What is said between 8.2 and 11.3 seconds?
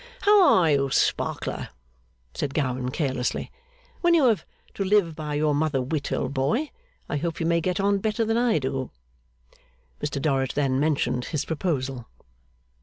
than I do.' Mr Dorrit then mentioned